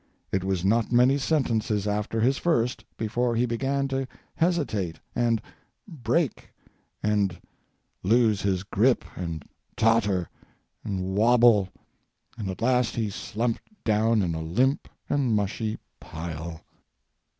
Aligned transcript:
It 0.31 0.43
was 0.43 0.65
not 0.65 0.91
many 0.91 1.19
sentence's 1.19 1.87
after 1.87 2.19
his 2.19 2.39
first 2.39 2.83
before 2.97 3.35
he 3.35 3.45
began 3.45 3.87
to 3.89 4.07
hesitate, 4.33 4.99
and 5.15 5.39
break, 5.87 6.49
and 7.03 7.39
lose 8.01 8.41
his 8.41 8.63
grip, 8.63 9.05
and 9.15 9.45
totter, 9.77 10.27
and 10.83 11.13
wobble, 11.15 11.69
and 12.35 12.49
at 12.49 12.63
last 12.63 12.95
he 12.95 13.11
slumped 13.11 13.61
down 13.83 14.23
in 14.23 14.33
a 14.33 14.41
limp 14.41 14.87
and 15.07 15.35
mushy 15.35 15.77
pile. 15.99 16.61